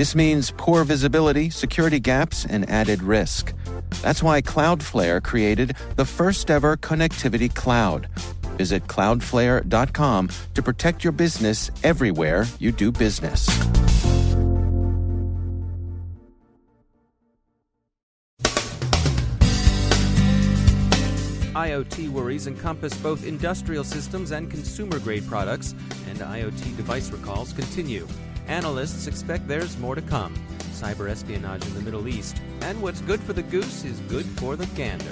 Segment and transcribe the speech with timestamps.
[0.00, 3.52] This means poor visibility, security gaps, and added risk.
[4.00, 8.08] That's why Cloudflare created the first ever connectivity cloud.
[8.56, 13.46] Visit cloudflare.com to protect your business everywhere you do business.
[21.54, 25.74] IoT worries encompass both industrial systems and consumer grade products,
[26.08, 28.08] and IoT device recalls continue.
[28.50, 30.34] Analysts expect there's more to come.
[30.72, 32.42] Cyber espionage in the Middle East.
[32.62, 35.04] And what's good for the goose is good for the gander.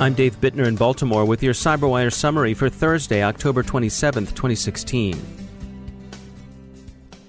[0.00, 5.41] I'm Dave Bittner in Baltimore with your CyberWire summary for Thursday, October 27, 2016.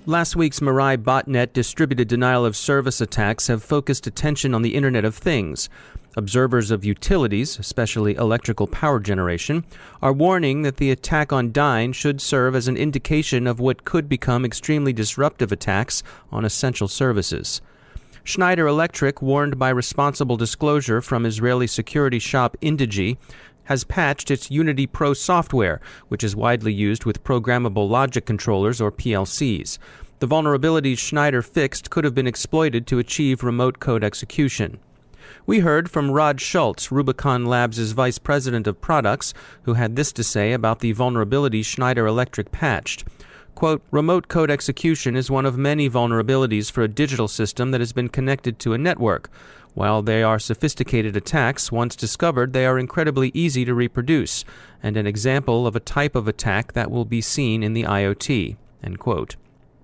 [0.06, 5.06] Last week's Mirai botnet distributed denial of service attacks have focused attention on the Internet
[5.06, 5.70] of Things.
[6.18, 9.64] Observers of utilities, especially electrical power generation,
[10.02, 14.10] are warning that the attack on Dyn should serve as an indication of what could
[14.10, 17.62] become extremely disruptive attacks on essential services.
[18.26, 23.16] Schneider Electric, warned by responsible disclosure from Israeli security shop Indegy,
[23.66, 28.92] has patched its Unity Pro software, which is widely used with programmable logic controllers or
[28.92, 29.78] PLCs.
[30.20, 34.80] The vulnerabilities Schneider fixed could have been exploited to achieve remote code execution.
[35.46, 40.24] We heard from Rod Schultz, Rubicon Labs' vice president of products, who had this to
[40.24, 43.04] say about the vulnerability Schneider Electric patched.
[43.56, 47.94] Quote, remote code execution is one of many vulnerabilities for a digital system that has
[47.94, 49.30] been connected to a network.
[49.76, 54.44] While they are sophisticated attacks, once discovered, they are incredibly easy to reproduce,
[54.82, 58.58] and an example of a type of attack that will be seen in the IoT.
[58.84, 59.36] End quote.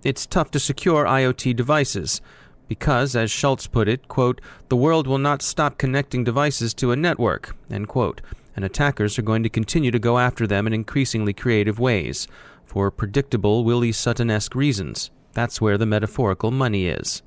[0.04, 2.22] It's tough to secure IoT devices
[2.68, 6.96] because, as Schultz put it, quote, the world will not stop connecting devices to a
[6.96, 8.22] network, end quote,
[8.56, 12.28] and attackers are going to continue to go after them in increasingly creative ways,
[12.70, 15.10] for predictable Willie Sutton-esque reasons.
[15.34, 17.24] That's where the metaphorical money is.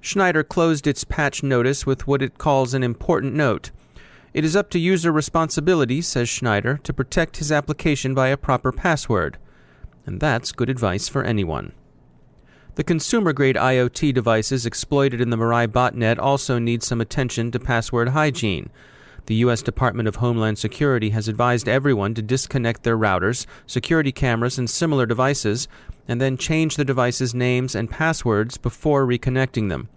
[0.00, 3.72] Schneider closed its patch notice with what it calls an important note.
[4.32, 8.70] It is up to user responsibility, says Schneider, to protect his application by a proper
[8.70, 9.36] password.
[10.06, 11.72] And that's good advice for anyone.
[12.76, 17.58] The consumer grade IoT devices exploited in the Mirai botnet also need some attention to
[17.58, 18.70] password hygiene.
[19.26, 19.60] The U.S.
[19.60, 25.04] Department of Homeland Security has advised everyone to disconnect their routers, security cameras, and similar
[25.04, 25.66] devices,
[26.06, 29.88] and then change the device's names and passwords before reconnecting them.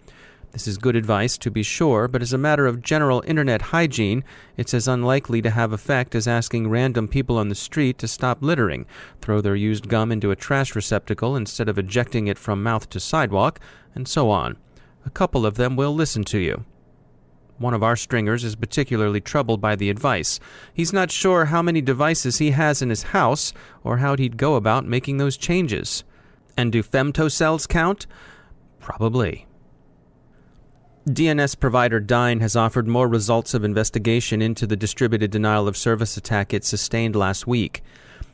[0.50, 4.24] This is good advice, to be sure, but as a matter of general internet hygiene,
[4.56, 8.42] it's as unlikely to have effect as asking random people on the street to stop
[8.42, 8.84] littering,
[9.20, 12.98] throw their used gum into a trash receptacle instead of ejecting it from mouth to
[12.98, 13.60] sidewalk,
[13.94, 14.56] and so on.
[15.06, 16.64] A couple of them will listen to you.
[17.60, 20.40] One of our stringers is particularly troubled by the advice.
[20.72, 23.52] He's not sure how many devices he has in his house
[23.84, 26.02] or how he'd go about making those changes.
[26.56, 28.06] And do femtocells count?
[28.78, 29.46] Probably.
[31.06, 36.16] DNS provider Dyn has offered more results of investigation into the distributed denial of service
[36.16, 37.82] attack it sustained last week.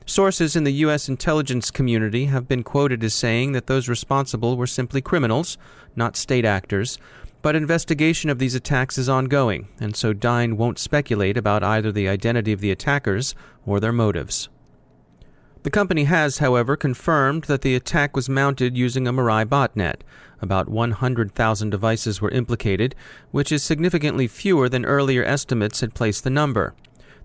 [0.05, 1.09] Sources in the U.S.
[1.09, 5.59] intelligence community have been quoted as saying that those responsible were simply criminals,
[5.97, 6.97] not state actors,
[7.47, 12.09] but investigation of these attacks is ongoing, and so Dyn won't speculate about either the
[12.09, 14.49] identity of the attackers or their motives.
[15.63, 20.01] The company has, however, confirmed that the attack was mounted using a Mirai botnet.
[20.43, 22.97] About 100,000 devices were implicated,
[23.31, 26.75] which is significantly fewer than earlier estimates had placed the number.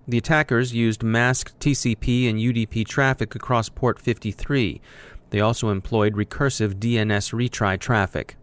[0.06, 4.80] The attackers used masked TCP and UDP traffic across port 53.
[5.30, 8.36] They also employed recursive DNS retry traffic.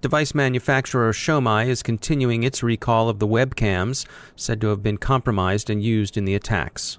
[0.00, 4.06] Device manufacturer Xiongmai is continuing its recall of the webcams
[4.36, 6.98] said to have been compromised and used in the attacks.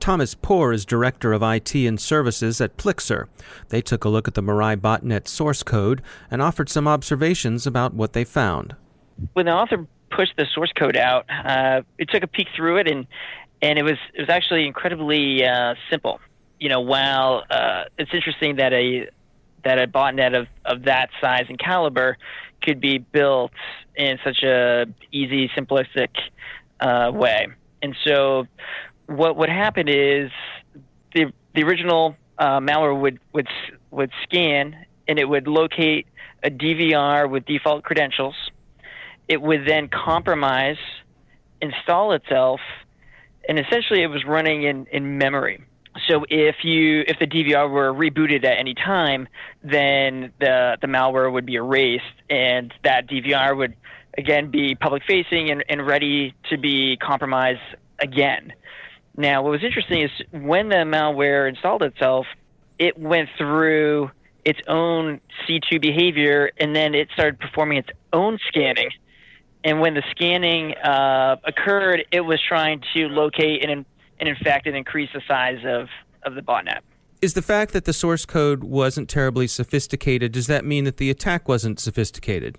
[0.00, 3.26] Thomas Pore is director of IT and services at Plixer.
[3.68, 6.00] They took a look at the Mirai botnet source code
[6.30, 8.74] and offered some observations about what they found.
[9.34, 12.88] When the author pushed the source code out, uh, it took a peek through it,
[12.88, 13.06] and
[13.60, 16.20] and it was it was actually incredibly uh, simple.
[16.60, 19.08] You know, while uh, it's interesting that a
[19.64, 22.16] that a botnet of, of that size and caliber
[22.62, 23.52] could be built
[23.96, 26.08] in such a easy, simplistic
[26.80, 27.48] uh, way.
[27.82, 28.46] And so,
[29.06, 30.30] what would happen is
[31.14, 33.48] the the original uh, malware would would
[33.90, 36.06] would scan and it would locate
[36.42, 38.34] a DVR with default credentials.
[39.26, 40.76] It would then compromise,
[41.60, 42.60] install itself,
[43.48, 45.64] and essentially it was running in, in memory.
[46.08, 49.28] So if you if the DVR were rebooted at any time,
[49.62, 53.74] then the the malware would be erased, and that DVR would
[54.16, 57.60] again be public facing and, and ready to be compromised
[57.98, 58.52] again.
[59.16, 62.26] Now, what was interesting is when the malware installed itself,
[62.78, 64.10] it went through
[64.44, 68.90] its own C2 behavior, and then it started performing its own scanning.
[69.64, 73.84] And when the scanning uh, occurred, it was trying to locate and,
[74.20, 75.88] and in fact, it increased the size of,
[76.24, 76.80] of the botnet.
[77.20, 81.10] Is the fact that the source code wasn't terribly sophisticated, does that mean that the
[81.10, 82.58] attack wasn't sophisticated?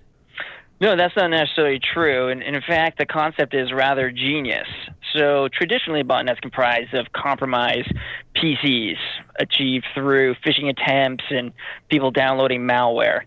[0.80, 2.28] No, that's not necessarily true.
[2.28, 4.66] And, and, in fact, the concept is rather genius.
[5.14, 7.92] So, traditionally, botnets comprise of compromised
[8.34, 8.96] PCs
[9.38, 11.52] achieved through phishing attempts and
[11.90, 13.22] people downloading malware.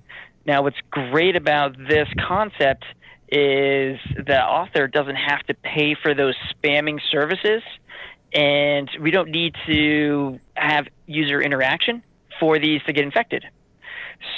[0.47, 2.85] Now, what's great about this concept
[3.30, 7.62] is the author doesn't have to pay for those spamming services,
[8.33, 12.03] and we don't need to have user interaction
[12.39, 13.45] for these to get infected.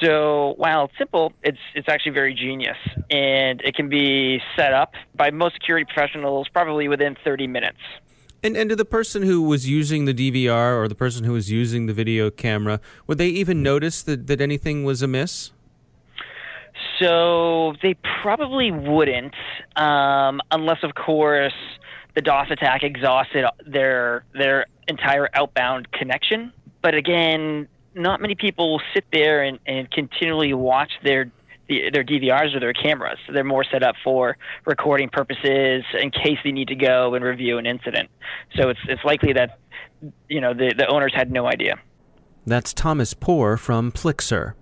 [0.01, 2.77] So while it's simple, it's it's actually very genius,
[3.09, 7.77] and it can be set up by most security professionals probably within 30 minutes.
[8.43, 11.51] And and to the person who was using the DVR or the person who was
[11.51, 15.51] using the video camera, would they even notice that, that anything was amiss?
[16.99, 19.33] So they probably wouldn't,
[19.75, 21.53] um, unless of course
[22.15, 26.51] the DOS attack exhausted their their entire outbound connection.
[26.81, 31.31] But again, not many people sit there and, and continually watch their
[31.67, 33.17] their DVRs or their cameras.
[33.31, 37.57] They're more set up for recording purposes in case they need to go and review
[37.57, 38.09] an incident.
[38.55, 39.59] So it's it's likely that
[40.29, 41.75] you know the, the owners had no idea.
[42.45, 44.53] That's Thomas Pore from Plixer.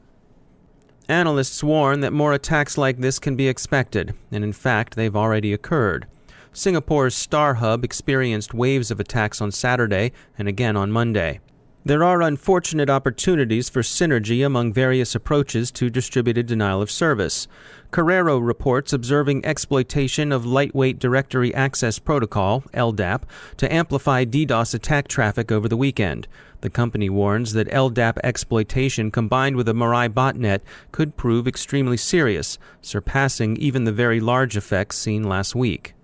[1.09, 5.51] Analysts warn that more attacks like this can be expected, and in fact, they've already
[5.51, 6.07] occurred.
[6.53, 11.39] Singapore's StarHub experienced waves of attacks on Saturday and again on Monday.
[11.85, 17.47] There are unfortunate opportunities for synergy among various approaches to distributed denial of service.
[17.91, 23.23] Corero reports observing exploitation of Lightweight Directory Access Protocol, LDAP,
[23.57, 26.27] to amplify DDoS attack traffic over the weekend.
[26.61, 30.61] The company warns that LDAP exploitation combined with a Mirai botnet
[30.94, 35.95] could prove extremely serious, surpassing even the very large effects seen last week.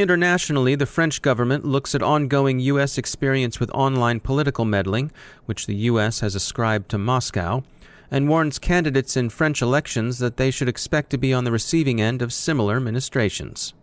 [0.00, 2.96] Internationally, the French government looks at ongoing U.S.
[2.96, 5.12] experience with online political meddling,
[5.44, 6.20] which the U.S.
[6.20, 7.62] has ascribed to Moscow,
[8.10, 12.00] and warns candidates in French elections that they should expect to be on the receiving
[12.00, 13.74] end of similar ministrations.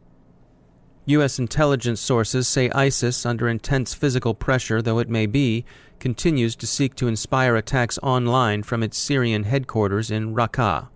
[1.05, 1.37] U.S.
[1.37, 5.65] intelligence sources say ISIS, under intense physical pressure though it may be,
[5.99, 10.87] continues to seek to inspire attacks online from its Syrian headquarters in Raqqa.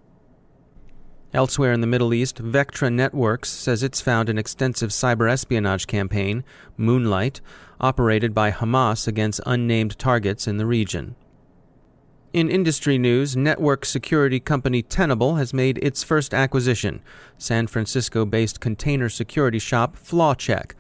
[1.33, 6.43] Elsewhere in the Middle East, Vectra Networks says it's found an extensive cyber espionage campaign,
[6.75, 7.39] Moonlight,
[7.79, 11.15] operated by Hamas against unnamed targets in the region.
[12.33, 17.01] In industry news, network security company Tenable has made its first acquisition,
[17.37, 20.71] San Francisco based container security shop FlawCheck.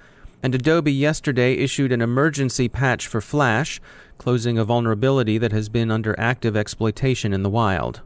[0.43, 3.79] And Adobe yesterday issued an emergency patch for Flash,
[4.17, 8.01] closing a vulnerability that has been under active exploitation in the wild.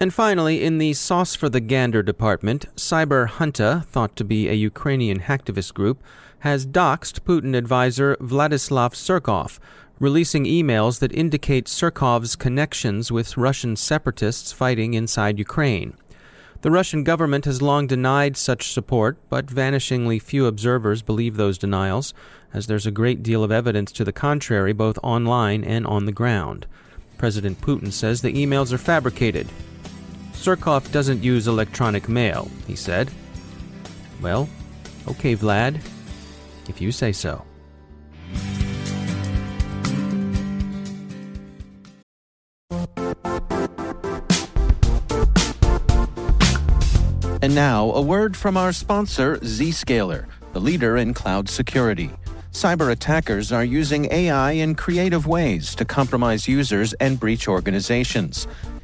[0.00, 4.52] And finally, in the Sauce for the Gander department, Cyber Hunta, thought to be a
[4.52, 6.00] Ukrainian hacktivist group,
[6.40, 9.58] has doxxed Putin advisor Vladislav Surkov,
[9.98, 15.94] releasing emails that indicate Surkov's connections with Russian separatists fighting inside Ukraine.
[16.62, 22.14] The Russian government has long denied such support, but vanishingly few observers believe those denials,
[22.54, 26.12] as there's a great deal of evidence to the contrary both online and on the
[26.12, 26.66] ground.
[27.16, 29.48] President Putin says the emails are fabricated,
[30.38, 33.10] Surkov doesn't use electronic mail, he said.
[34.22, 34.48] Well,
[35.08, 35.80] okay, Vlad,
[36.68, 37.44] if you say so.
[47.42, 52.10] And now, a word from our sponsor, Zscaler, the leader in cloud security.
[52.52, 58.46] Cyber attackers are using AI in creative ways to compromise users and breach organizations.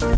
[0.00, 0.16] Are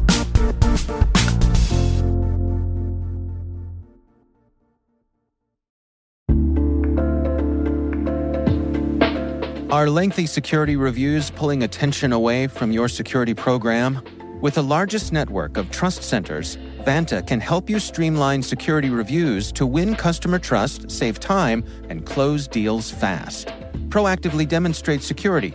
[9.89, 14.03] lengthy security reviews pulling attention away from your security program?
[14.43, 19.65] With the largest network of trust centers, Vanta can help you streamline security reviews to
[19.65, 23.49] win customer trust, save time, and close deals fast.
[23.89, 25.55] Proactively demonstrate security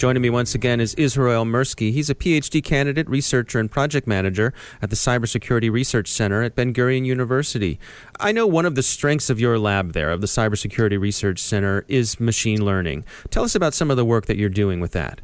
[0.00, 1.92] Joining me once again is Israel Mirsky.
[1.92, 6.72] He's a PhD candidate, researcher, and project manager at the Cybersecurity Research Center at Ben
[6.72, 7.78] Gurion University.
[8.18, 11.84] I know one of the strengths of your lab there, of the Cybersecurity Research Center,
[11.86, 13.04] is machine learning.
[13.28, 15.20] Tell us about some of the work that you're doing with that.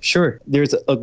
[0.00, 0.40] Sure.
[0.46, 0.96] There's a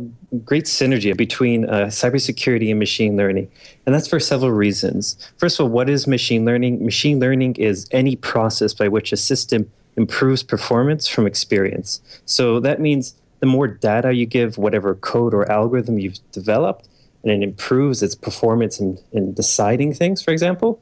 [0.44, 3.48] great synergy between uh, cybersecurity and machine learning,
[3.86, 5.30] and that's for several reasons.
[5.36, 6.84] First of all, what is machine learning?
[6.84, 12.00] Machine learning is any process by which a system improves performance from experience.
[12.24, 16.88] So that means the more data you give whatever code or algorithm you've developed,
[17.22, 20.80] and it improves its performance in, in deciding things, for example,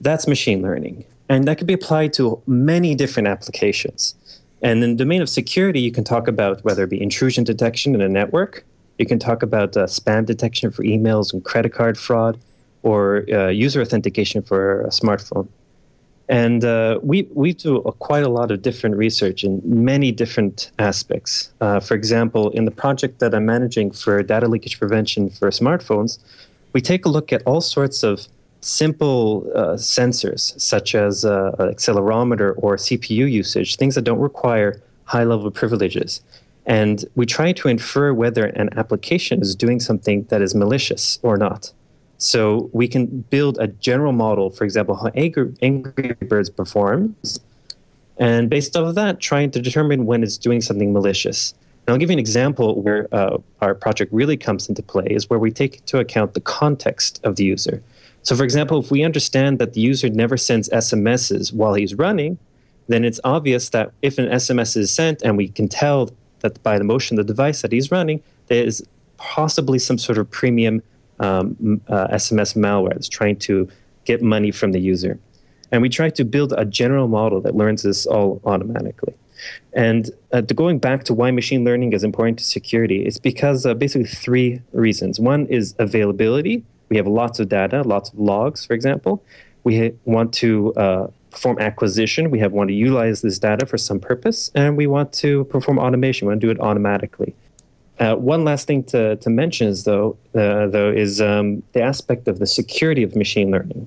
[0.00, 1.04] that's machine learning.
[1.28, 4.14] And that could be applied to many different applications.
[4.62, 7.94] And in the domain of security, you can talk about whether it be intrusion detection
[7.94, 8.64] in a network,
[8.98, 12.38] you can talk about uh, spam detection for emails and credit card fraud,
[12.82, 15.48] or uh, user authentication for a smartphone.
[16.28, 20.70] And uh, we, we do a, quite a lot of different research in many different
[20.78, 21.52] aspects.
[21.60, 26.18] Uh, for example, in the project that I'm managing for data leakage prevention for smartphones,
[26.72, 28.26] we take a look at all sorts of
[28.60, 35.24] simple uh, sensors, such as uh, accelerometer or CPU usage, things that don't require high
[35.24, 36.22] level privileges.
[36.64, 41.36] And we try to infer whether an application is doing something that is malicious or
[41.36, 41.72] not.
[42.22, 47.40] So we can build a general model, for example, how Angry, Angry Birds performs,
[48.16, 51.52] and based off of that, trying to determine when it's doing something malicious.
[51.84, 55.28] And I'll give you an example where uh, our project really comes into play is
[55.28, 57.82] where we take into account the context of the user.
[58.22, 62.38] So, for example, if we understand that the user never sends SMSs while he's running,
[62.86, 66.08] then it's obvious that if an SMS is sent and we can tell
[66.40, 68.86] that by the motion of the device that he's running, there is
[69.16, 70.82] possibly some sort of premium
[71.20, 73.68] um, uh, SMS malware that's trying to
[74.04, 75.18] get money from the user.
[75.70, 79.14] And we try to build a general model that learns this all automatically.
[79.72, 83.74] And uh, going back to why machine learning is important to security, it's because uh,
[83.74, 85.18] basically three reasons.
[85.18, 86.62] One is availability.
[86.90, 89.24] We have lots of data, lots of logs, for example.
[89.64, 92.30] We ha- want to uh, perform acquisition.
[92.30, 95.78] We have want to utilize this data for some purpose, and we want to perform
[95.78, 96.26] automation.
[96.26, 97.34] We want to do it automatically.
[98.02, 102.26] Uh, one last thing to, to mention is though uh, though is um, the aspect
[102.26, 103.86] of the security of machine learning.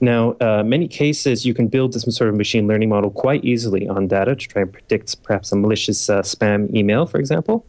[0.00, 3.88] Now, uh, many cases you can build some sort of machine learning model quite easily
[3.88, 7.66] on data to try and predict perhaps a malicious uh, spam email, for example.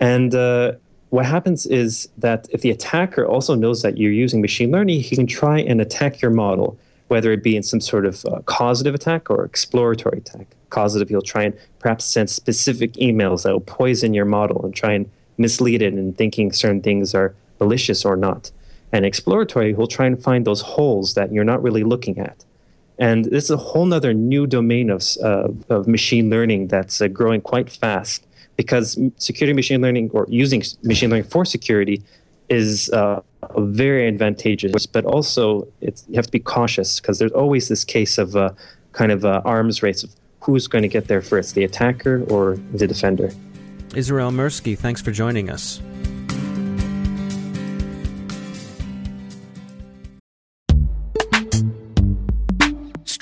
[0.00, 0.72] And uh,
[1.08, 5.16] what happens is that if the attacker also knows that you're using machine learning, he
[5.16, 8.94] can try and attack your model, whether it be in some sort of uh, causative
[8.94, 14.14] attack or exploratory attack causative, you'll try and perhaps send specific emails that will poison
[14.14, 15.08] your model and try and
[15.38, 18.50] mislead it in thinking certain things are malicious or not.
[18.92, 22.44] And exploratory, will try and find those holes that you're not really looking at.
[22.98, 27.08] And this is a whole other new domain of, uh, of machine learning that's uh,
[27.08, 32.02] growing quite fast because security machine learning or using machine learning for security
[32.48, 33.20] is uh,
[33.56, 38.36] very advantageous, but also you have to be cautious because there's always this case of
[38.36, 38.50] uh,
[38.92, 40.10] kind of uh, arms race of
[40.40, 43.30] who's going to get there first, the attacker or the defender.
[43.94, 45.80] Israel Mirsky, thanks for joining us.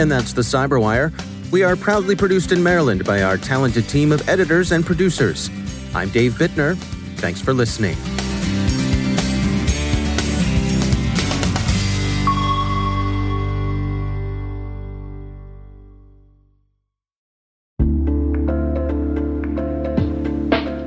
[0.00, 1.12] And that's the Cyberwire.
[1.52, 5.50] We are proudly produced in Maryland by our talented team of editors and producers.
[5.94, 6.74] I'm Dave Bittner.
[7.18, 7.96] Thanks for listening.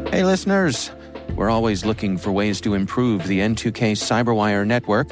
[0.10, 0.90] Hey, listeners.
[1.36, 5.12] We're always looking for ways to improve the N2K Cyberwire network